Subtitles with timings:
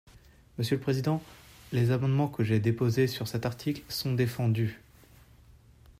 [0.57, 1.21] Monsieur le président,
[1.71, 4.81] les amendements que j’ai déposés sur cet article sont défendus.